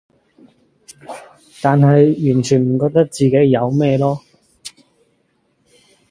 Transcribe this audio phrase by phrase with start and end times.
[1.61, 3.99] 但係完全唔覺得同自己有咩????????